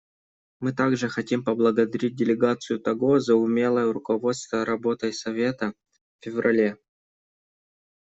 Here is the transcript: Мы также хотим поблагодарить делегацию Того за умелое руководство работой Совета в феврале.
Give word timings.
Мы 0.61 0.73
также 0.73 1.09
хотим 1.09 1.43
поблагодарить 1.43 2.15
делегацию 2.15 2.79
Того 2.79 3.19
за 3.19 3.35
умелое 3.35 3.93
руководство 3.93 4.65
работой 4.65 5.13
Совета 5.13 5.75
в 6.21 6.25
феврале. 6.25 6.77